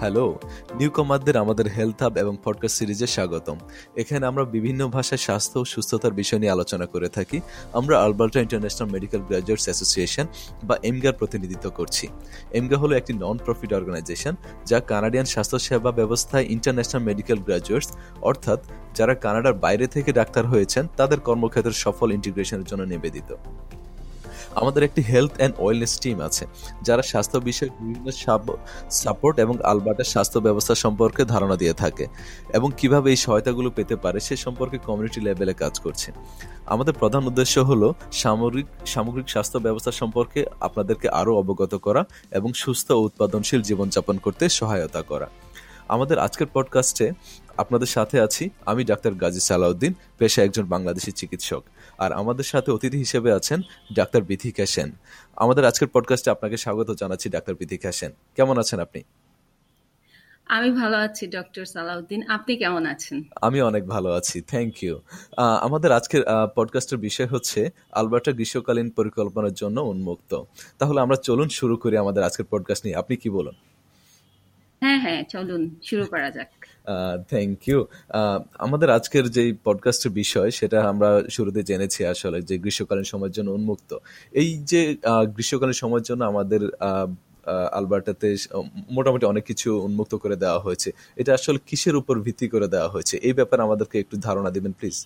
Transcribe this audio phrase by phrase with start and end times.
[0.00, 0.38] Hello,
[0.74, 3.58] নিউকমারদের আমাদের health hub এবং podcast সিরিজে স্বাগতম।
[3.96, 7.40] এখানে আমরা বিভিন্ন ভাষায় স্বাস্থ্য ও সুস্থতার বিষয় নিয়ে আলোচনা করে থাকি।
[7.72, 10.26] আমরা Alberta International Medical Graduates Association
[10.64, 12.08] বা এমগার প্রতিনিধিত্ব করছি।
[12.52, 14.34] এমগা হলো একটি নন প্রফিট অর্গানাইজেশন
[14.66, 18.64] যা কানাডিয়ান স্বাস্থ্যসেবা ব্যবস্থায় ইন্টারন্যাশনাল মেডিকেল গ্র্যাজুয়েটস, অর্থাৎ
[18.94, 23.34] যারা কানাডার বাইরে থেকে ডাক্তার হয়েছেন, তাদের কর্মক্ষেত্রের সফল ইন্টিগ্রেশনের জন্য নিবেদিত।
[24.60, 26.44] আমাদের একটি হেলথ অ্যান্ড ওয়েলনেস টিম আছে,
[26.82, 28.08] যারা স্বাস্থ্য বিষয়ক বিভিন্ন
[28.90, 32.06] সাপোর্ট এবং আলবার্টার স্বাস্থ্য ব্যবস্থা সম্পর্কে ধারণা দিয়ে থাকে
[32.52, 36.08] এবং কীভাবে এই সহায়তাগুলো পেতে পারে সে সম্পর্কে কমিউনিটি লেভেলে কাজ করছে।
[36.66, 42.90] আমাদের প্রধান উদ্দেশ্য হলো সামগ্রিক সামগ্রিক স্বাস্থ্য ব্যবস্থা সম্পর্কে আপনাদেরকে আরও অবগত করা এবং সুস্থ
[42.90, 45.28] ও উৎপাদনশীল জীবনযাপন করতে সহায়তা করা।
[45.88, 47.12] আমাদের আজকের পডকাস্টে
[47.56, 51.62] আপনাদের সাথে আছি, আমি ডাক্তার গাজী সালাউদ্দিন পেশা একজন বাংলাদেশি চিকিৎসক।
[52.00, 53.60] আর আমাদের সাথে অতিথি হিসেবে আছেন
[53.94, 54.92] ডাক্তার বিথিকা সেন।
[55.36, 59.02] আমাদের আজকের পডকাস্টে আপনাকে স্বাগত জানাচ্ছি ডাক্তার বিথিকা সেন। কেমন আছেন আপনি?
[60.46, 63.22] আমি ভালো আছি ডক্টর সালাউদ্দিন। আপনি কেমন আছেন?
[63.40, 65.00] আমি অনেক ভালো আছি থ্যাংক ইউ
[65.60, 66.22] আমাদের আজকের
[66.56, 70.42] পডকাস্টের বিষয় হচ্ছে আলবার্টা গ্রীষ্মকালীন পরিকল্পনার জন্য উন্মুক্ত।
[70.78, 73.54] তাহলে আমরা চলুন শুরু করি আমাদের আজকের পডকাস্ট নিয়ে। আপনি কি বলুন?
[74.82, 76.50] হ্যাঁ হ্যাঁ চলুন, শুরু করা যাক।
[77.30, 77.78] থ্যাংক ইউ
[78.66, 83.90] আমাদের আজকের যে পডকাস্টের বিষয়, সেটা আমরা শুরুতে জেনেছি আসলে, যে গ্রীষ্মকালীন সময়ের জন্য উন্মুক্ত।
[84.40, 84.82] এই যে
[85.34, 86.62] গ্রীষ্মকালীন সময়ের জন্য আমাদের
[87.78, 88.28] আলবার্টাতে
[88.96, 90.88] মোটামুটি অনেক কিছু উন্মুক্ত করে দেওয়া হয়েছে।
[91.20, 93.14] এটা আসলে কিসের উপর ভিত্তি করে দেওয়া হয়েছে?
[93.28, 94.96] এই ব্যাপারে আমাদেরকে একটু ধারণা দিবেন প্লিজ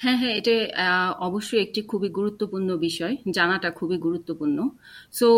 [0.00, 0.54] হ্যাঁ, হ্যাঁ, এটা
[1.28, 4.58] অবশ্যই একটি খুবই গুরুত্বপূর্ণ বিষয়। জানাটা খুবই গুরুত্বপূর্ণ।
[5.14, 5.28] সো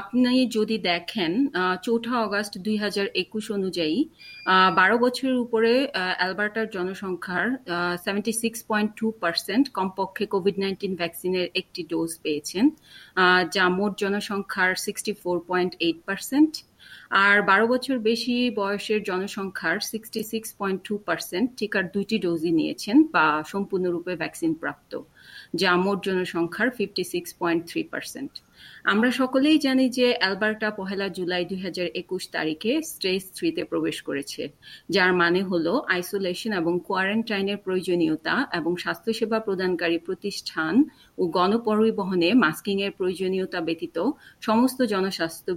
[0.00, 1.32] আপনি যদি দেখেন
[1.86, 3.96] চৌঠা অগাস্ট দুই হাজার একুশ অনুযায়ী
[4.78, 5.72] বারো বছরের উপরে
[6.18, 7.46] অ্যালবার্টার জনসংখ্যার
[8.04, 12.64] seventy six point two percent কমপক্ষে কোভিড-19 ভ্যাকসিনের একটি ডোজ পেয়েছেন,
[13.54, 16.52] যা মোট জনসংখ্যার 64.8%।
[17.24, 22.96] আর বারো বছর বেশি বয়সের জনসংখ্যার sixty six point two percent টিকার দুইটি ডোজই নিয়েছেন
[23.12, 24.92] বা সম্পূর্ণরূপে ভ্যাকসিন প্রাপ্ত,
[25.54, 28.32] যা মোট জনসংখ্যার fifty six point three percent
[28.92, 34.42] আমরা সকলেই জানি যে অ্যালবার্টা পহেলা জুলাই দুই হাজার একুশ তারিখে স্টেজ থ্রিতে প্রবেশ করেছে,
[34.94, 40.74] যার মানে হল আইসোলেশন এবং কোয়ারেন্টাইনের প্রয়োজনীয়তা এবং স্বাস্থ্যসেবা প্রদানকারী প্রতিষ্ঠান
[41.20, 43.96] ও গণপরিবহনে মাস্কিং এর প্রয়োজনীয়তা ব্যতীত
[44.48, 45.50] সমস্ত জনস্বাস্থ্য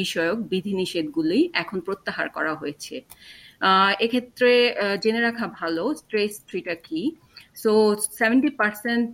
[0.00, 2.94] বিষয়ক বিধিনিষেধগুলি এখন প্রত্যাহার করা হয়েছে।
[4.04, 4.50] এক্ষেত্রে
[5.02, 7.02] জেনে রাখা ভালো স্ট্রেস থ্রিটা কি?
[7.62, 7.72] So
[8.20, 9.10] seventy percent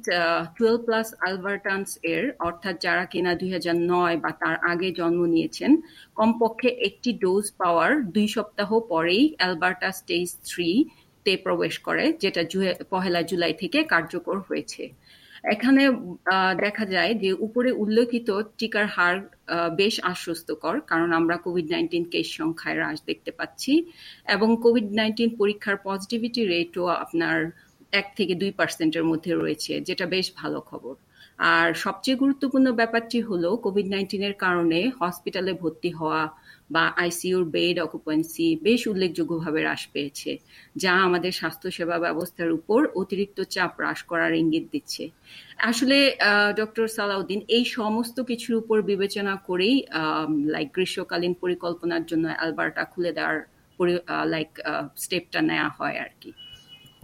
[0.56, 5.72] twelve plus Albertans এর অর্থাৎ যারা কিনা দুই হাজার নয় বা তার আগে জন্ম নিয়েছেন,
[6.18, 10.70] কমপক্ষে একটি ডোজ পাওয়ার দুই সপ্তাহ পরেই অ্যালবার্টা স্টেজ থ্রি
[11.26, 12.42] তে প্রবেশ করে, যেটা
[12.92, 14.82] পহেলা জুলাই থেকে কার্যকর হয়েছে।
[15.54, 15.82] এখানে
[16.64, 18.28] দেখা যায় যে উপরে উল্লেখিত
[18.58, 19.16] টিকার হার
[19.80, 23.72] বেশ আশ্বস্তকর, কারণ আমরা কোভিড নাইন্টিন কেস সংখ্যায় হ্রাস দেখতে পাচ্ছি
[24.34, 27.36] এবং কোভিড নাইন্টিন পরীক্ষার পজিটিভিটি রেটও আপনার
[28.00, 30.94] এক থেকে দুই পার্সেন্টের মধ্যে রয়েছে, যেটা বেশ ভালো খবর।
[31.52, 36.22] আর সবচেয়ে গুরুত্বপূর্ণ ব্যাপারটি হলো কোভিড নাইন্টিনের কারণে হসপিটালে ভর্তি হওয়া
[36.74, 40.30] বা আইসিইউর বেড অকুপেন্সি বেশ উল্লেখযোগ্যভাবে হ্রাস পেয়েছে,
[40.82, 45.04] যা আমাদের স্বাস্থ্যসেবা ব্যবস্থার উপর অতিরিক্ত চাপ হ্রাস করার ইঙ্গিত দিচ্ছে।
[45.70, 45.96] আসলে
[46.60, 49.76] ডক্টর সালাউদ্দিন, এই সমস্ত কিছুর উপর বিবেচনা করেই
[50.54, 53.38] লাইক গ্রীষ্মকালীন পরিকল্পনার জন্য অ্যালবার্টা খুলে দেওয়ার
[54.32, 54.50] লাইক
[55.04, 56.30] স্টেপটা নেওয়া হয় আর কি।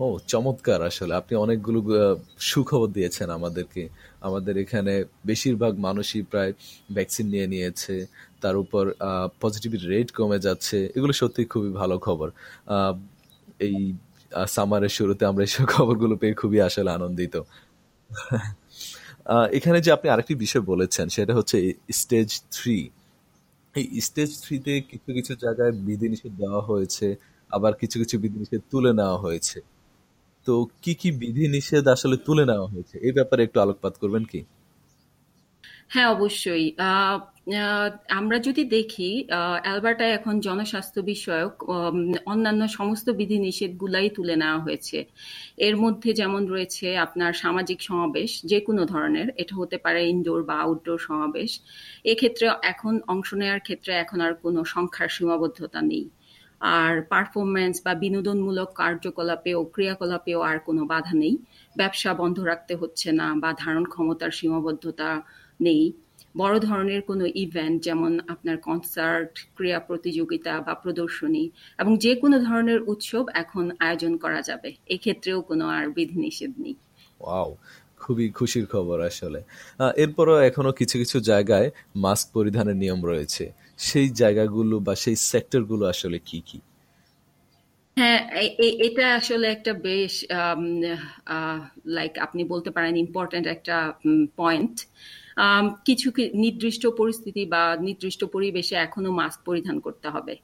[0.04, 1.78] ও, চমৎকার আসলে। আপনি অনেকগুলো
[2.50, 3.82] সুখবর দিয়েছেন আমাদেরকে।
[4.28, 4.92] আমাদের এখানে
[5.30, 6.52] বেশিরভাগ মানুষই প্রায়
[6.96, 7.94] ভ্যাকসিন নিয়ে নিয়েছে।
[8.42, 8.84] তার উপর
[9.42, 12.28] পজিটিভিটি রেট কমে যাচ্ছে। এগুলো সত্যি খুবই ভালো খবর।
[13.66, 13.76] এই
[14.56, 17.34] সামারের শুরুতে আমরা এইসব খবরগুলো পেয়ে খুবই আসলে আনন্দিত।
[19.58, 21.56] এখানে যে আপনি আরেকটি বিষয় বলেছেন, সেটা হচ্ছে
[22.00, 22.78] স্টেজ থ্রি
[23.74, 27.06] এই স্টেজ থ্রিতে কিছু কিছু জায়গায় বিধিনিষেধ দেওয়া হয়েছে,
[27.50, 29.58] আবার কিছু কিছু বিধিনিষেধ তুলে নেওয়া হয়েছে।
[30.46, 30.52] তো
[30.82, 32.94] কি কি বিধি নিষেধ আসলে তুলে নেওয়া হয়েছে?
[33.06, 34.40] এই ব্যাপারে একটু আলোকপাত করবেন কি?
[35.92, 36.64] হ্যাঁ অবশ্যই।
[38.20, 39.10] আমরা যদি দেখি
[39.64, 41.54] অ্যালবার্টায় এখন জনস্বাস্থ্য বিষয়ক
[42.32, 44.98] অন্যান্য সমস্ত বিধি নিষেধগুলাই তুলে নেওয়া হয়েছে।
[45.66, 50.56] এর মধ্যে যেমন রয়েছে আপনার সামাজিক সমাবেশ যে কোনো ধরনের, এটা হতে পারে ইনডোর বা
[50.66, 51.50] আউটডোর সমাবেশ।
[52.12, 56.04] এক্ষেত্রে এখন অংশ নেওয়ার ক্ষেত্রে এখন আর কোনো সংখ্যার সীমাবদ্ধতা নেই।
[56.60, 61.38] আর পারফরমেন্স বা বিনোদনমূলক কার্যকলাপেও, ক্রিয়াকলাপেও আর কোনো বাধা নেই।
[61.76, 65.22] ব্যবসা বন্ধ রাখতে হচ্ছে না বা ধারণ ক্ষমতার সীমাবদ্ধতা
[65.60, 65.92] নেই।
[66.36, 72.82] বড় ধরনের কোনো ইভেন্ট যেমন আপনার কনসার্ট ক্রিয়া প্রতিযোগিতা বা প্রদর্শনী এবং যে কোনো ধরনের
[72.82, 76.74] উৎসব এখন আয়োজন করা যাবে। এক্ষেত্রেও কোনো আর বিধিনিষেধ নেই।
[77.20, 77.56] ওয়াও
[78.00, 79.40] খুবই খুশির খবর আসলে।
[80.02, 81.68] এরপরও এখনও কিছু কিছু জায়গায়
[82.04, 83.44] মাস্ক পরিধানের নিয়ম রয়েছে।
[83.88, 86.58] সেই জায়গাগুলো বা সেই সেক্টরগুলো আসলে কি কি?
[87.96, 88.20] হ্যাঁ
[88.86, 90.12] এটা আসলে একটা বেশ
[91.96, 93.76] লাইক আপনি বলতে পারেন ইম্পর্টেন্ট একটা
[94.40, 94.74] পয়েন্ট
[95.88, 96.08] কিছু
[96.44, 100.34] নির্দিষ্ট পরিস্থিতি বা নির্দিষ্ট পরিবেশে এখনও মাস্ক পরিধান করতে হবে।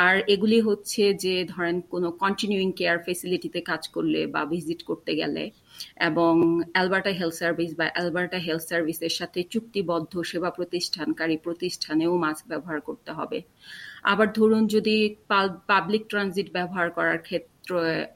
[0.00, 5.44] আর এগুলি হচ্ছে যে ধরেন কোনো কন্টিনিউইং কেয়ার ফেসিলিটিতে কাজ করলে বা ভিজিট করতে গেলে
[6.08, 6.32] এবং
[6.74, 13.10] অ্যালবার্টা হেলথ সার্ভিস বা অ্যালবার্টা হেলথ সার্ভিসের সাথে চুক্তিবদ্ধ সেবা প্রতিষ্ঠানকারী প্রতিষ্ঠানেও মাস্ক ব্যবহার করতে
[13.18, 13.38] হবে।
[14.12, 14.96] আবার ধরুন যদি
[15.70, 17.50] পাবলিক ট্রানজিট ব্যবহার করার ক্ষেত্রে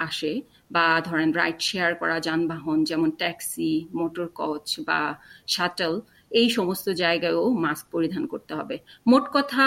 [0.08, 0.32] আসে
[0.74, 5.00] বা ধরেন রাইড শেয়ার করা যানবাহন যেমন ট্যাক্সি, মোটর কোচ বা
[5.54, 5.94] শাটল,
[6.30, 8.76] এই সমস্ত জায়গায়ও মাস্ক পরিধান করতে হবে।
[9.10, 9.62] মোট কথা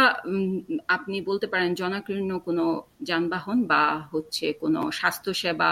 [0.96, 2.66] আপনি বলতে পারেন জনাকীর্ণ কোনো
[3.10, 5.72] যানবাহন বা হচ্ছে কোনো স্বাস্থ্যসেবা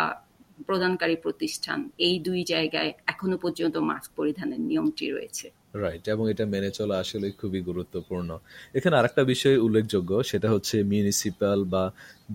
[0.67, 5.47] প্রদানকারী প্রতিষ্ঠান, এই দুই জায়গায় এখনও পর্যন্ত মাস্ক পরিধানের নিয়মটি রয়েছে।
[5.83, 8.29] রাইট এবং এটা মেনে চলা আসলে খুবই গুরুত্বপূর্ণ।
[8.77, 11.83] এখানে আরেকটা বিষয় উল্লেখযোগ্য, সেটা হচ্ছে মিউনিসিপাল বা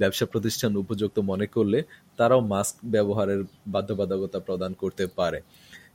[0.01, 1.79] ব্যবসা প্রতিষ্ঠান উপযুক্ত মনে করলে
[2.19, 3.41] তারাও মাস্ক ব্যবহারের
[3.75, 5.41] বাধ্যবাধকতা প্রদান করতে পারে।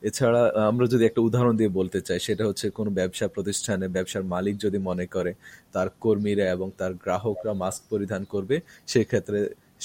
[0.10, 0.42] এছাড়া
[0.72, 4.80] আমরা যদি একটা উদাহরণ দিয়ে বলতে চাই, সেটা হচ্ছে কোনো ব্যবসা প্রতিষ্ঠানে ব্যবসার মালিক যদি
[4.90, 5.32] মনে করে,
[5.74, 8.56] তার কর্মীরা এবং তার গ্রাহকরা মাস্ক পরিধান করবে,
[8.94, 9.40] সেক্ষেত্রে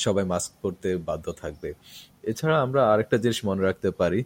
[0.04, 1.70] সবাই মাস্ক পরতে বাধ্য থাকবে।
[2.30, 4.20] এছাড়া আমরা আরেকটা জিনিস মনে রাখতে পারি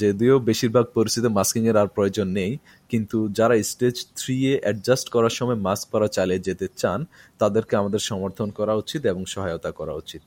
[0.00, 2.52] যদিও বেশিরভাগ পরিস্থিতিতে মাস্কিং এর আর প্রয়োজন নেই,
[2.90, 7.00] কিন্তু যারা স্টেজ থ্রি এ অ্যাডজাস্ট করার সময় মাস্ক পরা চালিয়ে যেতে চান,
[7.40, 10.22] তাদেরকে আমাদের সমর্থন করা উচিত এবং সহায়তা করা উচিত।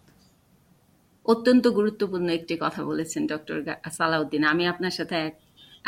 [1.26, 3.58] অত্যন্ত গুরুত্বপূর্ণ একটি কথা বলেছেন ডক্টর
[3.98, 5.36] সালাউদ্দিন। আমি আপনার সাথে এক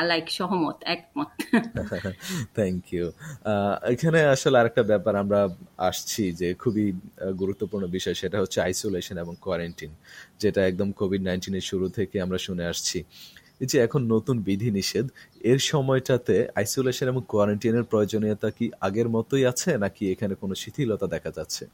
[0.03, 1.29] লাইক সহমত, একমত।
[2.57, 3.05] থ্যাংক ইউ
[3.83, 5.39] এখানে আসলে আরেকটা ব্যাপার আমরা
[5.77, 6.85] আসছি যে খুবই
[7.39, 9.91] গুরুত্বপূর্ণ বিষয়, সেটা হচ্ছে আইসোলেশন এবং কোয়ারেন্টিন
[10.39, 13.03] যেটা একদম কোভিড নাইন্টিনের শুরু থেকে আমরা শুনে আসছি।
[13.61, 15.05] যে এখন নতুন বিধি নিষেধ
[15.41, 21.31] এর সময়টাতে আইসোলেশন এবং কোয়ারেন্টিনের প্রয়োজনীয়তা কি আগের মতোই আছে, নাকি এখানে কোনো শিথিলতা দেখা
[21.31, 21.65] যাচ্ছে?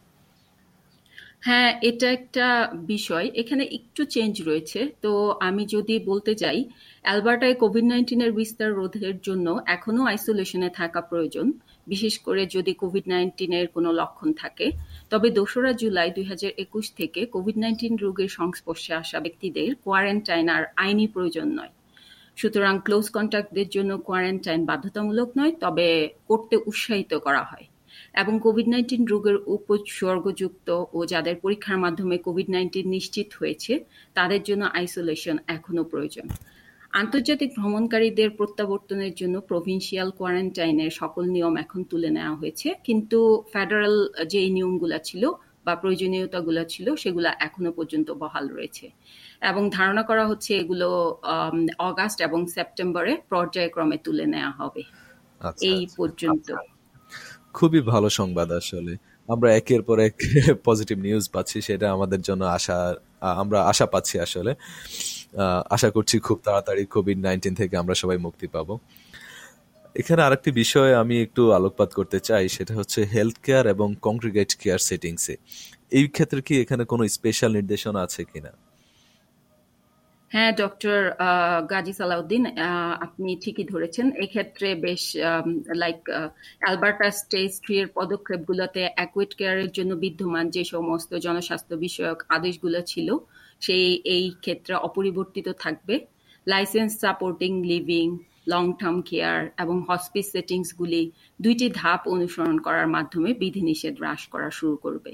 [1.44, 2.46] হ্যাঁ এটা একটা
[2.76, 6.60] বিষয়। এখানে একটু চেঞ্জ রয়েছে। তো আমি যদি বলতে যাই,
[7.02, 11.52] অ্যালবার্টায় কোভিড নাইন্টিনের বিস্তার রোধের জন্য এখনও আইসোলেশনে থাকা প্রয়োজন।
[11.88, 14.72] বিশেষ করে যদি কোভিড নাইন্টিনের কোনো লক্ষণ থাকে।
[15.10, 20.64] তবে দোসরা জুলাই দুই হাজার একুশ থেকে কোভিড নাইন্টিন রোগের সংস্পর্শে আসা ব্যক্তিদের কোয়ারেন্টাইন আর
[20.76, 21.72] আইনি প্রয়োজন নয়।
[22.36, 27.66] সুতরাং ক্লোজ কন্ট্যাক্টদের জন্য কোয়ারেন্টাইন বাধ্যতামূলক নয়, তবে করতে উৎসাহিত করা হয়।
[28.14, 33.74] এবং কোভিড নাইন্টিন রোগের উপসর্গযুক্ত ও যাদের পরীক্ষার মাধ্যমে কোভিড নাইন্টিন নিশ্চিত হয়েছে
[34.16, 36.28] তাদের জন্য আইসোলেশন এখনও প্রয়োজন।
[36.94, 43.20] আন্তর্জাতিক ভ্রমণকারীদের প্রত্যাবর্তনের জন্য প্রভিন্সিয়াল কোয়ারেন্টাইনের সকল নিয়ম এখন তুলে নেওয়া হয়েছে। কিন্তু
[43.54, 43.96] ফেডারেল
[44.28, 45.24] যে নিয়মগুলো ছিল
[45.66, 48.86] বা প্রয়োজনীয়তাগুলো ছিল সেগুলো এখনও পর্যন্ত বহাল রয়েছে।
[49.42, 50.88] এবং ধারণা করা হচ্ছে এগুলো
[51.80, 54.84] অগাস্ট এবং সেপ্টেম্বরে পর্যায়ক্রমে তুলে নেওয়া হবে।
[55.42, 56.48] আচ্ছা, এই আচ্ছা। পর্যন্ত।
[57.58, 58.94] খুবই ভালো সংবাদ আসলে।
[59.30, 60.16] আমরা একের পর এক
[60.68, 62.78] পজিটিভ নিউজ পাচ্ছি, সেটা আমাদের জন্য আশা,
[63.44, 64.52] আমরা আশা পাচ্ছি আসলে।
[65.76, 68.70] আশা করছি খুব তাড়াতাড়ি কোভিড নাইন্টিন থেকে আমরা সবাই মুক্তি পাব।
[70.02, 74.82] এখানে আরেকটি বিষয় আমি একটু আলোকপাত করতে চাই, সেটা হচ্ছে হেলথ কেয়ার এবং কংক্রিগেট কেয়ার
[74.90, 75.36] সেটিংসে
[75.98, 78.52] এই ক্ষেত্রে কি এখানে কোনো স্পেশাল নির্দেশনা আছে কিনা?
[80.34, 81.00] হ্যাঁ ডক্টর
[81.72, 82.44] গাজী সালাউদ্দিন
[83.06, 85.04] আপনি ঠিকই ধরেছেন। এক্ষেত্রে বেশ
[85.82, 86.00] লাইক
[86.62, 93.08] অ্যালবার্টা স্টেজ থ্রি এর পদক্ষেপগুলোতে অ্যাকুয়েট কেয়ারের জন্য বিদ্যমান যে সমস্ত জনস্বাস্থ্য বিষয়ক আদেশগুলো ছিল,
[93.66, 95.96] সেই, এই ক্ষেত্রে অপরিবর্তিত থাকবে।
[96.48, 98.08] License supporting living
[98.48, 101.02] long term care এবং হসপিস সেটিংসগুলি
[101.40, 105.12] দুইটি ধাপ অনুসরণ করার মাধ্যমে বিধিনিষেধ হ্রাস করা শুরু করবে।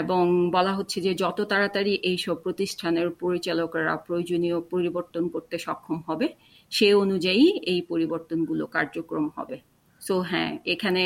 [0.00, 0.22] এবং
[0.56, 6.26] বলা হচ্ছে যে যত তাড়াতাড়ি এইসব প্রতিষ্ঠানের পরিচালকরা প্রয়োজনীয় পরিবর্তন করতে সক্ষম হবে,
[6.72, 9.56] সে অনুযায়ী এই পরিবর্তনগুলো কার্যক্রম হবে।
[10.00, 11.02] সো হ্যাঁ এখানে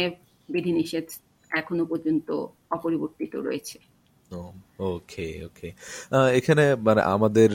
[0.49, 1.07] বিধিনিষেধ
[1.51, 2.29] এখনও পর্যন্ত
[2.77, 3.79] অপরিবর্তিত রয়েছে।
[4.93, 5.69] ওকে ওকে
[6.39, 7.51] এখানে মানে আমাদের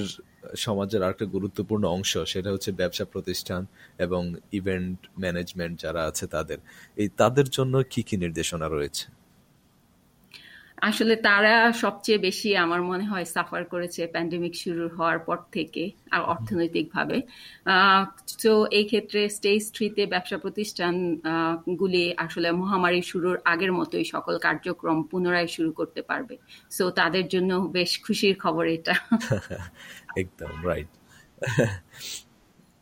[0.55, 3.65] সমাজের আরেকটা গুরুত্বপূর্ণ অংশ, সেটা হচ্ছে ব্যবসা প্রতিষ্ঠান
[3.97, 6.57] এবং ইভেন্ট ম্যানেজমেন্ট যারা আছে তাদের।
[6.97, 9.05] এই তাদের জন্য কি কি নির্দেশনা রয়েছে?
[10.77, 11.53] আসলে তারা
[11.84, 17.17] সবচেয়ে বেশি আমার মনে হয় সাফার করেছে প্যান্ডেমিক শুরু হওয়ার পর থেকে আর অর্থনৈতিকভাবে।
[18.44, 20.94] তো এই ক্ষেত্রে স্টেজ থ্রিতে ব্যবসা প্রতিষ্ঠান
[21.82, 26.36] গুলি আসলে মহামারী শুরুর আগের মতোই সকল কার্যক্রম পুনরায় শুরু করতে পারবে।
[26.72, 28.94] সো তাদের জন্য বেশ খুশির খবর এটা।
[30.22, 30.89] একদম রাইট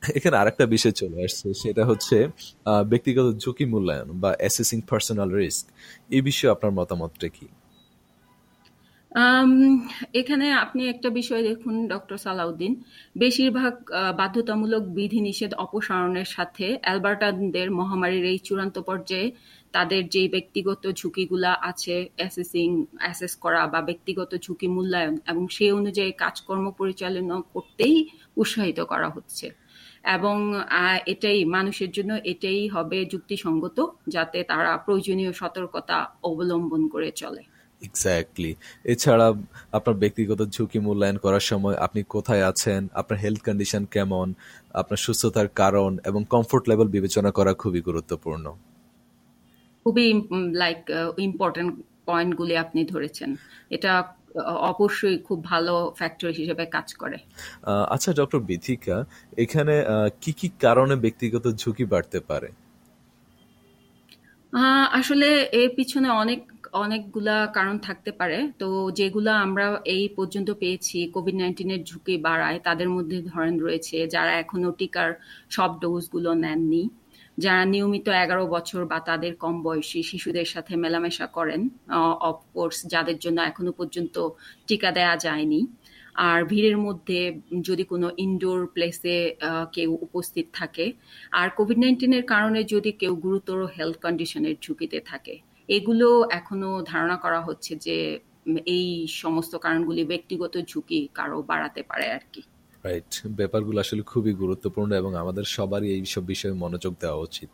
[0.04, 2.18] এখানে আরেকটা বিষয় চলে আসছে সেটা হচ্ছে
[2.92, 5.66] ব্যক্তিগত ঝুঁকি মূল্যায়ন বা অ্যাসেসিং পার্সোনাল রিস্ক
[6.10, 7.48] এই বিষয়ে আপনার মতামতটা কি?
[10.14, 12.74] এখানে আপনি একটা বিষয় দেখুন, ডক্টর সালাউদ্দিন।
[13.16, 13.74] বেশিরভাগ
[14.18, 19.28] বাধ্যতামূলক বিধিনিষেধ অপসারণের সাথে অ্যালবার্টানদের মহামারীর এই চূড়ান্ত পর্যায়ে
[19.74, 22.70] তাদের যে ব্যক্তিগত ঝুঁকিগুলা আছে, অ্যাসেসিং,
[23.02, 27.96] অ্যাসেস করা বা ব্যক্তিগত ঝুঁকি মূল্যায়ন এবং সেই অনুযায়ী কাজকর্ম পরিচালনা করতেই
[28.38, 29.48] উৎসাহিত করা হচ্ছে।
[30.16, 30.38] এবং
[31.06, 33.78] এটাই মানুষের জন্য এটাই হবে যুক্তিসঙ্গত
[34.08, 37.44] যাতে তারা প্রয়োজনীয় সতর্কতা অবলম্বন করে চলে।
[37.88, 38.52] এক্স্যাক্টলি
[38.94, 39.28] এছাড়া
[39.78, 44.28] আপনার ব্যক্তিগত ঝুঁকি মূল্যায়ন করার সময় আপনি কোথায় আছেন আপনার হেলথ কন্ডিশন কেমন
[44.82, 48.46] আপনার সুস্থতার কারণ এবং কমফোর্ট লেভেল বিবেচনা করা খুবই গুরুত্বপূর্ণ।
[49.86, 50.08] খুবই
[50.64, 50.82] লাইক
[51.28, 51.72] ইম্পর্টেন্ট
[52.10, 53.30] পয়েন্টগুলি আপনি ধরেছেন।
[53.76, 53.92] এটা
[54.74, 57.18] অবশ্যই খুব ভালো ফ্যাক্টর হিসেবে কাজ করে।
[57.96, 58.98] আচ্ছা ডক্টর বিথিকা
[59.44, 59.76] এখানে
[60.22, 62.50] কি কি কারণে ব্যক্তিগত ঝুঁকি বাড়তে পারে?
[65.00, 65.28] আসলে
[65.60, 66.42] এর পিছনে অনেক,
[66.84, 68.68] অনেকগুলা কারণ থাকতে পারে। তো
[69.00, 74.72] যেগুলা আমরা এই পর্যন্ত পেয়েছি কোভিড নাইন্টিনের ঝুঁকি বাড়ায়, তাদের মধ্যে ধরেন রয়েছে যারা এখনও
[74.80, 75.10] টিকার
[75.56, 76.84] সব ডোজগুলো নেননি,
[77.38, 81.62] যারা নিয়মিত এগারো বছর বা তাদের কম বয়সী শিশুদের সাথে মেলামেশা করেন।
[82.30, 84.16] অফকোর্স যাদের জন্য এখনও পর্যন্ত
[84.68, 85.62] টিকা দেয়া যায়নি।
[86.16, 89.36] আর ভিড়ের মধ্যে যদি কোনো ইনডোর প্লেসে
[89.72, 90.94] কেউ উপস্থিত থাকে।
[91.32, 95.38] আর কোভিড নাইন্টিনের কারণে যদি কেউ গুরুতর হেলথ কন্ডিশনের ঝুঁকিতে থাকে।
[95.70, 98.20] এগুলো এখনও ধারণা করা হচ্ছে যে,
[98.66, 102.42] এই সমস্ত কারণগুলি ব্যক্তিগত ঝুঁকি কারও বাড়াতে পারে আর কি।
[102.86, 103.10] রাইট
[103.40, 107.50] ব্যাপারগুলো আসলে খুবই গুরুত্বপূর্ণ এবং আমাদের সবারই এই সব বিষয়ে মনোযোগ দেওয়া উচিত।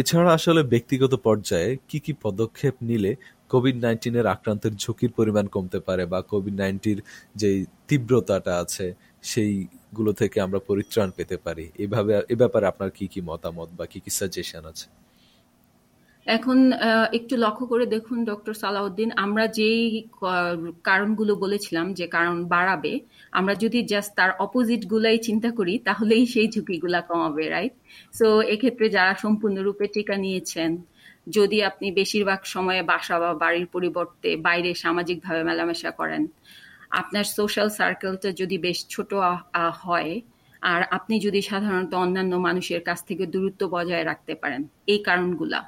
[0.00, 3.12] এছাড়া আসলে ব্যক্তিগত পর্যায়ে কি কি পদক্ষেপ নিলে
[3.52, 6.98] কোভিড নাইন্টিনের আক্রান্তের ঝুঁকির পরিমাণ কমতে পারে বা কোভিড নাইন্টির
[7.40, 7.50] যে
[7.88, 8.86] তীব্রতাটা আছে,
[9.24, 11.64] সেইগুলো থেকে আমরা পরিত্রাণ পেতে পারি?
[11.84, 14.86] এভাবে, এ ব্যাপারে আপনার কি কি মতামত বা কি কি সাজেশন আছে?
[16.26, 16.58] এখন
[17.18, 19.80] একটু লক্ষ্য করে দেখুন ডক্টর সালাউদ্দিন, আমরা যেই
[20.88, 22.92] কারণগুলো বলেছিলাম যে কারণ বাড়াবে,
[23.38, 27.74] আমরা যদি জাস্ট তার অপোজিট গুলাই চিন্তা করি, তাহলেই সেই ঝুঁকিগুলা কমাবে রাইট
[28.18, 30.70] সো এক্ষেত্রে যারা সম্পূর্ণরূপে টিকা নিয়েছেন,
[31.36, 36.22] যদি আপনি বেশিরভাগ সময়ে বাসা বা বাড়ির পরিবর্তে বাইরে সামাজিকভাবে মেলামেশা করেন,
[37.00, 39.10] আপনার সোশ্যাল সার্কেলটা যদি বেশ ছোট
[39.84, 40.12] হয়,
[40.62, 44.62] আর আপনি যদি সাধারণত অন্যান্য মানুষের কাছ থেকে দূরত্ব বজায় রাখতে পারেন,
[44.92, 45.60] এই কারণগুলা।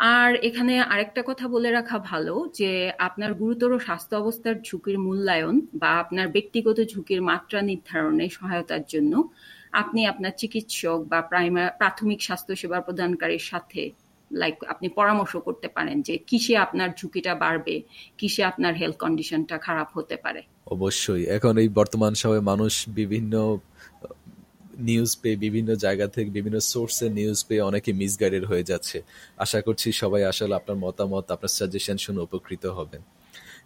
[0.00, 5.90] আর এখানে আরেকটা কথা বলে রাখা ভালো যে আপনার গুরুতর স্বাস্থ্য অবস্থার ঝুঁকির মূল্যায়ন বা
[5.98, 9.12] আপনার ব্যক্তিগত ঝুঁকির মাত্রা নির্ধারণে সহায়তার জন্য
[9.72, 13.82] আপনি আপনার চিকিৎসক বা প্রাইমার প্রাথমিক স্বাস্থ্যসেবা প্রদানকারীর সাথে
[14.30, 17.82] লাইক আপনি পরামর্শ করতে পারেন যে কিসে আপনার ঝুঁকিটা বাড়বে,
[18.18, 23.58] কিসে আপনার হেলথ কন্ডিশনটা খারাপ হতে পারে। অবশ্যই। এখন এই বর্তমান সময়ে মানুষ বিভিন্ন
[24.78, 29.02] নিউজ পেয়ে, বিভিন্ন জায়গা থেকে বিভিন্ন সোর্সের নিউজ পেয়ে অনেকে মিসগাইডেড হয়ে যাচ্ছে।
[29.36, 33.02] আশা করছি সবাই আসলে আপনার মতামত, আপনার সাজেশন শুনে উপকৃত হবেন।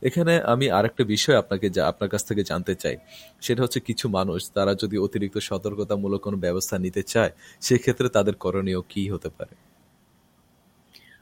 [0.02, 2.96] এখানে আমি আরেকটা বিষয় আপনাকে যা আপনার কাছ থেকে জানতে চাই।
[3.40, 8.80] সেটা হচ্ছে কিছু মানুষ, তারা যদি অতিরিক্ত সতর্কতামূলক কোনো ব্যবস্থা নিতে চায়, সেক্ষেত্রে তাদের করণীয়
[8.88, 9.67] কি হতে পারে?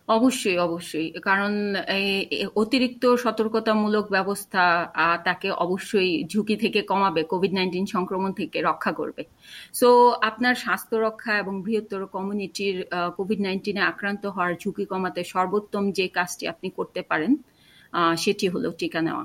[0.09, 1.53] অবশ্যই অবশ্যই। কারণ
[2.63, 4.65] অতিরিক্ত সতর্কতামূলক ব্যবস্থা
[5.27, 9.23] তাকে অবশ্যই ঝুঁকি থেকে কমাবে কোভিড নাইন্টিন সংক্রমণ থেকে রক্ষা করবে।
[9.81, 9.89] সো
[10.29, 12.77] আপনার স্বাস্থ্য রক্ষা এবং বৃহত্তর কমিউনিটির
[13.19, 17.33] কোভিড নাইন্টিনে আক্রান্ত হওয়ার ঝুঁকি কমাতে সর্বোত্তম যে কাজটি আপনি করতে পারেন
[18.23, 19.25] সেটি হলো টিকা নেওয়া।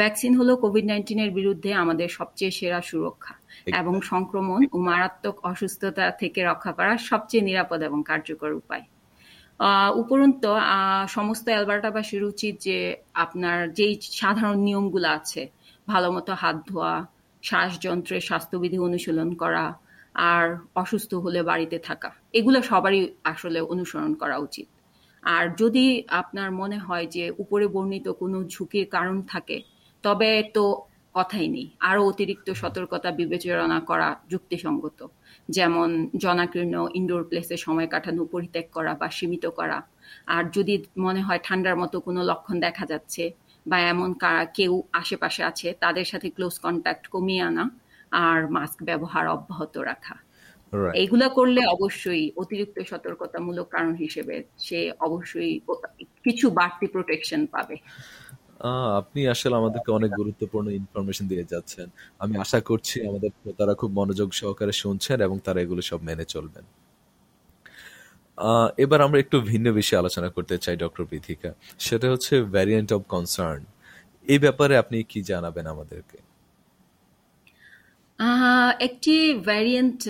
[0.00, 3.34] ভ্যাকসিন হলো কোভিড নাইন্টিনের বিরুদ্ধে আমাদের সবচেয়ে সেরা সুরক্ষা
[3.80, 8.84] এবং সংক্রমণ ও মারাত্মক অসুস্থতা থেকে রক্ষা করার সবচেয়ে নিরাপদ এবং কার্যকর উপায়।
[10.02, 10.44] উপরন্ত
[11.16, 12.78] সমস্ত অ্যালবার্টাবাসীর উচিত যে
[13.24, 15.42] আপনার যেই সাধারণ নিয়মগুলো আছে,
[15.88, 16.94] ভালো মতো হাত ধোয়া
[17.42, 19.64] শ্বাসযন্ত্রের স্বাস্থ্যবিধি অনুশীলন করা
[20.30, 20.44] আর
[20.82, 23.00] অসুস্থ হলে বাড়িতে থাকা, এগুলো সবারই
[23.32, 24.68] আসলে অনুসরণ করা উচিত।
[25.22, 25.84] আর যদি
[26.20, 29.56] আপনার মনে হয় যে উপরে বর্ণিত কোনো ঝুঁকির কারণ থাকে,
[30.04, 30.64] তবে তো
[31.14, 34.98] কথাই নেই। আরও অতিরিক্ত সতর্কতা বিবেচনা করা যুক্তিসঙ্গত।
[35.48, 39.78] যেমন জনাকীর্ণ ইনডোর প্লেসে সময় কাটানো পরিত্যাগ করা বা সীমিত করা।
[40.26, 43.24] আর যদি মনে হয় ঠান্ডার মতো কোনো লক্ষণ দেখা যাচ্ছে
[43.66, 44.10] বা এমন
[44.54, 47.64] কেউ আশেপাশে আছে তাদের সাথে ক্লোজ কন্ট্যাক্ট কমিয়ে আনা
[48.22, 50.16] আর মাস্ক ব্যবহার অব্যাহত রাখা।
[50.94, 55.52] এইগুলা করলে অবশ্যই অতিরিক্ত সতর্কতামূলক কারণ হিসেবে সে অবশ্যই
[56.24, 57.76] কিছু বাড়তি প্রোটেকশন পাবে।
[59.00, 61.86] আপনি আসলে আমাদেরকে অনেক গুরুত্বপূর্ণ ইনফরমেশন দিয়ে যাচ্ছেন।
[62.22, 66.64] আমি আশা করছি আমাদের তারা খুব মনোযোগ সহকারে শুনছেন এবং তারা এগুলো সব মেনে চলবেন।
[68.84, 71.50] এবার আমরা একটু ভিন্ন বিষয়ে আলোচনা করতে চাই ডক্টর পৃথিকা।
[71.86, 73.62] সেটা হচ্ছে ভ্যারিয়েন্ট অফ কনসার্ন
[74.26, 76.18] এই ব্যাপারে আপনি কি জানাবেন আমাদেরকে?
[78.80, 79.14] একটি
[79.44, 80.00] ভ্যারিয়েন্ট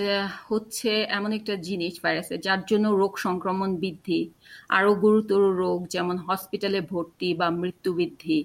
[0.49, 4.21] হচ্ছে এমন একটা জিনিস ভাইরাসের যার জন্য রোগ সংক্রমণ বৃদ্ধি
[4.69, 8.38] আরও গুরুতর রোগ যেমন হসপিটালে ভর্তি বা মৃত্যু বৃদ্ধি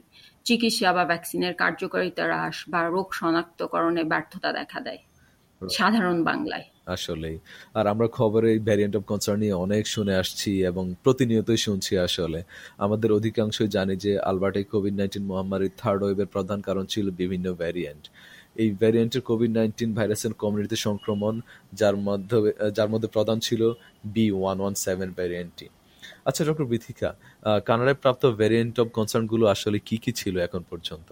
[0.45, 5.01] চিকিৎসা বা ভ্যাকসিনের কার্যকারিতা হ্রাস বা রোগ শনাক্তকরণে ব্যর্থতা দেখা দেয়।
[5.61, 7.37] সাধারণ বাংলায়। আসলেই।
[7.73, 12.39] আর আমরা খবরে এই ভ্যারিয়েন্ট অফ কনসার্ন নিয়ে অনেক শুনে আসছি এবং প্রতিনিয়তই শুনছি আসলে।
[12.77, 18.03] আমাদের অধিকাংশই জানি যে আলবার্টে কোভিড নাইন্টিন মহামারীর থার্ড ওয়েভের প্রধান কারণ ছিল বিভিন্ন ভ্যারিয়েন্ট
[18.61, 21.33] এই ভ্যারিয়েন্টের কোভিড নাইন্টিন ভাইরাসের কমিউনিটি সংক্রমণ,
[21.79, 22.37] যার মধ্যে
[22.77, 23.61] যার মধ্যে প্রধান ছিল
[24.13, 25.67] বি ওয়ান ওয়ান সেভেন ভ্যারিয়েন্টটি
[26.27, 27.09] আচ্ছা ডক্টর বিথিকা
[27.67, 31.09] কানাডায় প্রাপ্ত ভ্যারিয়েন্ট অব কনসার্নগুলো আসলে কি কি ছিল এখন পর্যন্ত?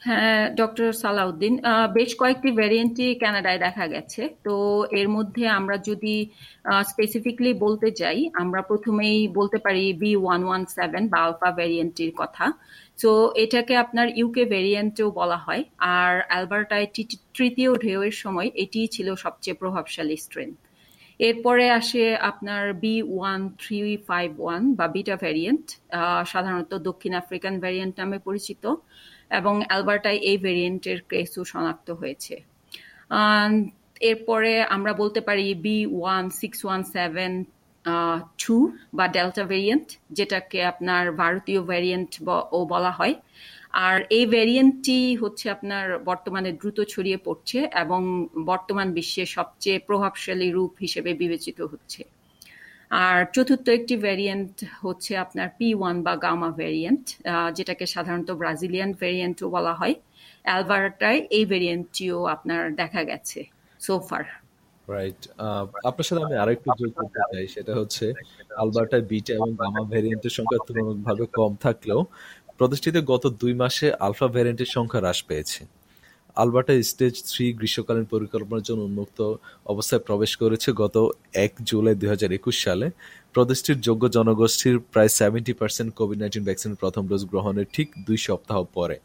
[0.00, 1.54] হ্যাঁ ডক্টর সালাউদ্দিন
[1.98, 4.54] বেশ কয়েকটি ভ্যারিয়েন্টই কানাডায় দেখা গেছে। তো
[5.00, 6.14] এর মধ্যে আমরা যদি
[6.90, 12.44] স্পেসিফিকলি বলতে যাই, আমরা প্রথমেই বলতে পারি বি ওয়ান ওয়ান সেভেন বা আলফা ভ্যারিয়েন্টটির কথা।
[13.02, 13.10] তো
[13.44, 15.62] এটাকে আপনার ইউকে ভ্যারিয়েন্টও বলা হয়।
[15.98, 16.86] আর অ্যালবার্টায়
[17.36, 20.50] তৃতীয় ঢেউয়ের সময় এটিই ছিল সবচেয়ে প্রভাবশালী স্ট্রেন
[21.28, 25.66] এরপরে আসে আপনার B one three five one বা বিটা ভ্যারিয়েন্ট
[26.32, 28.64] সাধারণত দক্ষিণ আফ্রিকান ভ্যারিয়েন্ট নামে পরিচিত
[29.38, 32.34] এবং অ্যালবার্টায় এই ভেরিয়েন্টের কেসও শনাক্ত হয়েছে।
[34.10, 37.32] এরপরে আমরা বলতে পারি B one six one seven
[38.42, 38.56] two
[38.98, 39.86] বা ডেল্টা ভেরিয়েন্ট
[40.18, 42.10] যেটাকে আপনার ভারতীয় ভ্যারিয়েন্ট
[42.56, 43.14] ও বলা হয়।
[43.74, 48.00] আর এই ভ্যারিয়েন্টটি হচ্ছে আপনার বর্তমানে দ্রুত ছড়িয়ে পড়ছে এবং
[48.50, 52.02] বর্তমান বিশ্বের সবচেয়ে প্রভাবশালী রূপ হিসেবে বিবেচিত হচ্ছে।
[53.06, 57.04] আর চতুর্থ একটি ভ্যারিয়েন্ট হচ্ছে আপনার পি ওয়ান বা গামা ভ্যারিয়েন্ট
[57.56, 59.94] যেটাকে সাধারণত ব্রাজিলিয়ান ভ্যারিয়েন্টও বলা হয়।
[60.44, 63.40] অ্যালবার্টায় এই ভ্যারিয়েন্টটিও আপনার দেখা গেছে
[63.80, 64.24] সোফার
[64.88, 65.20] রাইট
[65.88, 68.06] আপনার সাথে আমি আরেকটু যোগ করতে চাই, সেটা হচ্ছে
[68.62, 72.00] আলবার্টায় বিটা এবং গামা ভ্যারিয়েন্টের সংখ্যা তুলনামূলকভাবে কম থাকলেও
[72.60, 75.60] প্রতিষ্ঠিত গত দুই মাসে আলফা ভ্যারিয়েন্টের সংখ্যা হ্রাস পেয়েছে।
[76.36, 79.18] আলবার্টা স্টেজ থ্রি গ্রীষ্মকালীন পরিকল্পনার জন্য উন্মুক্ত
[79.72, 80.96] অবস্থায় প্রবেশ করেছে গত
[81.44, 82.86] এক জুলাই দু হাজার একুশ সালে।
[83.34, 88.58] প্রদেশটির যোগ্য জনগোষ্ঠীর প্রায় সেভেন্টি পার্সেন্ট কোভিড নাইন্টিন ভ্যাকসিনের প্রথম ডোজ গ্রহণের ঠিক দুই সপ্তাহ
[88.76, 88.96] পরে।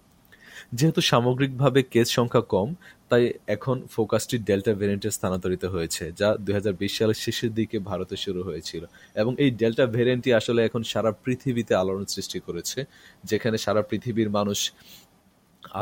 [0.78, 2.68] যেহেতু সামগ্রিকভাবে কেস সংখ্যা কম,
[3.10, 3.24] তাই
[3.56, 8.41] এখন ফোকাসটি ডেল্টা ভ্যারিয়েন্টে স্থানান্তরিত হয়েছে, যা দুই হাজার বিশ সালের শেষের দিকে ভারতে শুরু
[8.48, 8.84] হয়েছিল।
[9.22, 12.80] এবং এই ডেল্টা ভ্যারিয়েন্টটি আসলে এখন সারা পৃথিবীতে আলোড়ন সৃষ্টি করেছে,
[13.30, 14.60] যেখানে সারা পৃথিবীর মানুষ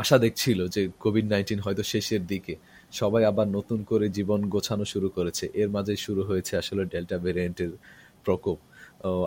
[0.02, 2.54] আশা দেখছিল যে কোভিড নাইন্টিন হয়তো শেষের দিকে।
[3.00, 7.72] সবাই আবার নতুন করে জীবন গোছানো শুরু করেছে। এর মাঝে শুরু হয়েছে আসলে ডেল্টা ভেরিয়েন্টের
[8.24, 8.58] প্রকোপ।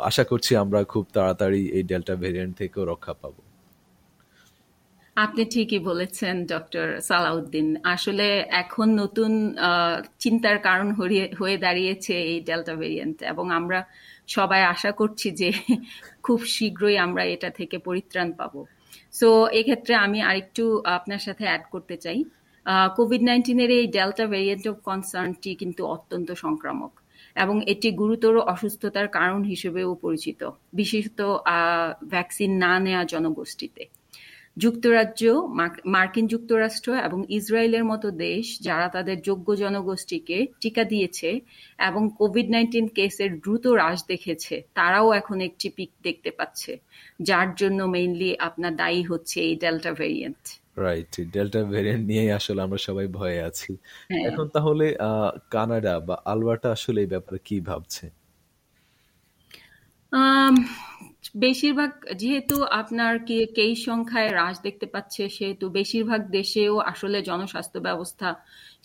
[0.09, 3.41] আশা করছি আমরা খুব তাড়াতাড়ি এই ডেল্টা ভেরিয়েন্ট থেকেও রক্ষা পাবো।
[5.17, 8.27] আপনি ঠিকই বলেছেন, ডক্টর সালাউদ্দিন। আসলে
[8.61, 9.31] এখন নতুন
[10.19, 10.87] চিন্তার কারণ
[11.39, 13.79] হয়ে দাঁড়িয়েছে এই ডেল্টা ভেরিয়েন্ট এবং আমরা
[14.29, 15.49] সবাই আশা করছি যে
[16.25, 18.59] খুব শীঘ্রই আমরা এটা থেকে পরিত্রাণ পাবো।
[19.13, 20.63] সো এক্ষেত্রে আমি আরেকটু
[20.97, 22.19] আপনার সাথে অ্যাড করতে চাই।
[22.95, 26.93] কোভিড নাইন্টিনের এই ডেল্টা ভেরিয়েন্ট অফ কনসার্নটি কিন্তু অত্যন্ত সংক্রামক
[27.35, 30.41] এবং এটি গুরুতর অসুস্থতার কারণ হিসেবেও পরিচিত,
[30.73, 31.19] বিশেষত
[32.09, 33.83] ভ্যাকসিন না নেওয়া জনগোষ্ঠীতে।
[34.57, 35.23] যুক্তরাজ্য
[35.95, 41.29] মার্কিন যুক্তরাষ্ট্র এবং ইসরায়েলের মতো দেশ যারা তাদের যোগ্য জনগোষ্ঠীকে টিকা দিয়েছে
[41.79, 46.71] এবং কোভিড নাইন্টিন কেসের দ্রুত হ্রাস দেখেছে তারাও এখন একটি পিক দেখতে পাচ্ছে
[47.19, 50.43] যার জন্য মেইনলি আপনার দায়ী হচ্ছে এই delta variant
[50.79, 53.71] right delta variant নিয়েই আসলে আমরা সবাই ভয়ে আছি।
[54.11, 54.85] হ্যাঁ। এখন তাহলে
[55.51, 58.05] কানাডা বা আলবার্টা আসলে এই ব্যাপারে কি ভাবছে?
[61.35, 68.29] বেশিরভাগ, যেহেতু আপনার কি, কেই সংখ্যায় হ্রাস দেখতে পাচ্ছে, সেহেতু বেশিরভাগ দেশেও আসলে জনস্বাস্থ্য ব্যবস্থা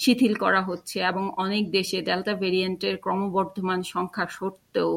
[0.03, 4.93] শিথিল করা হচ্ছে এবং অনেক দেশে ডেল্টা ভেরিয়েন্টের ক্রমবর্ধমান সংখ্যা সত্ত্বেও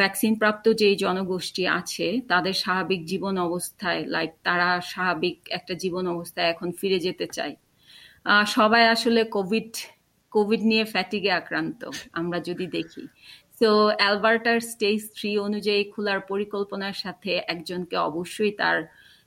[0.00, 6.48] ভ্যাকসিন প্রাপ্ত যে জনগোষ্ঠী আছে, তাদের স্বাভাবিক জীবন অবস্থায় লাইক তারা স্বাভাবিক একটা জীবন অবস্থায়
[6.54, 7.54] এখন ফিরে যেতে চায়।
[8.56, 9.70] সবাই আসলে কোভিড
[10.32, 11.80] কোভিড নিয়ে ফ্যাটিগে আক্রান্ত,
[12.12, 13.04] আমরা যদি দেখি।
[13.60, 18.78] তো অ্যালবার্টার স্টেজ থ্রি অনুযায়ী খোলার পরিকল্পনার সাথে একজনকে অবশ্যই তার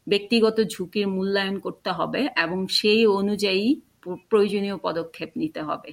[0.08, 3.64] ব্যক্তিগত ঝুঁকির মূল্যায়ন করতে হবে এবং সেই অনুযায়ী
[4.30, 5.92] প্রয়োজনীয় পদক্ষেপ নিতে হবে।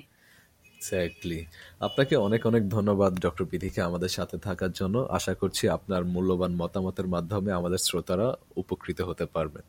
[0.76, 1.40] এক্স্যাক্টলি
[1.80, 7.08] আপনাকে অনেক অনেক ধন্যবাদ ডক্টর বিধিকে আমাদের সাথে থাকার জন্য। আশা করছি আপনার মূল্যবান মতামতের
[7.14, 9.64] মাধ্যমে আমাদের শ্রোতারা উপকৃত হতে পারবেন।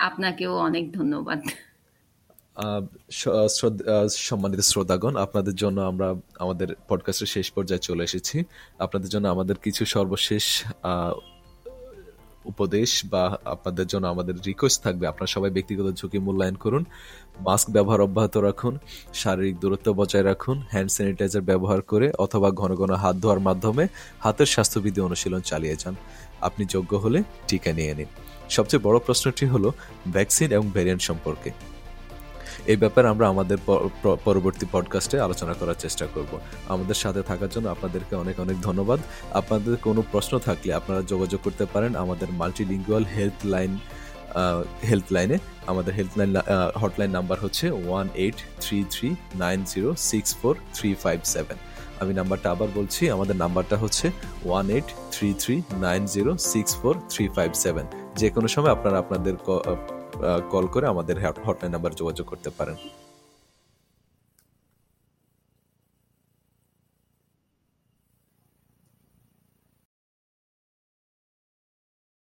[0.00, 1.40] আপনাকেও অনেক ধন্যবাদ।
[4.18, 8.44] সম্মানিত শ্রোতাগণ, আপনাদের জন্য আমরা আমাদের পডকাস্টের শেষ পর্যায়ে চলে এসেছি।
[8.78, 10.64] আপনাদের জন্য আমাদের কিছু সর্বশেষ
[12.44, 16.84] উপদেশ বা আপনাদের জন্য আমাদের রিকোয়েস্ট থাকবে। আপনারা সবাই ব্যক্তিগত ঝুঁকি মূল্যায়ন করুন
[17.40, 18.78] মাস্ক ব্যবহার অব্যাহত রাখুন,
[19.14, 23.88] শারীরিক দূরত্ব বজায় রাখুন হ্যান্ড স্যানিটাইজার ব্যবহার করে অথবা ঘন ঘন হাত ধোয়ার মাধ্যমে
[24.20, 25.94] হাতের স্বাস্থ্যবিধি অনুশীলন চালিয়ে যান।
[26.40, 28.10] আপনি যোগ্য হলে টিকা নিয়ে নিন।
[28.50, 29.72] সবচেয়ে বড় প্রশ্নটি হলো
[30.12, 31.50] ভ্যাকসিন এবং ভ্যারিয়েন্ট সম্পর্কে।
[32.66, 33.58] এই ব্যাপারে আমরা আমাদের
[34.24, 39.00] পরবর্তী পডকাস্টে আলোচনা করার চেষ্টা করব। আমাদের সাথে থাকার জন্য আপনাদেরকে অনেক অনেক ধন্যবাদ।
[39.32, 43.78] আপনাদের কোনো প্রশ্ন থাকলে আপনারা যোগাযোগ করতে পারেন আমাদের মাল্টিলিঙ্গুয়াল হেলথ লাইন
[44.90, 46.36] হেল্পলাইনে আমাদের হেল্পলাইন
[46.82, 51.56] হটলাইন নাম্বার হচ্ছে one eight three three nine zero six four three five seven
[52.00, 54.10] আমি নাম্বারটা আবার বলছি, আমাদের নাম্বারটা হচ্ছে
[54.44, 58.98] one eight three three nine zero six four three five seven যে কোনো সময় আপনারা
[58.98, 59.36] আপনাদের
[60.52, 62.76] কল করে আমাদের হটলাইন নাম্বার যোগাযোগ করতে পারেন।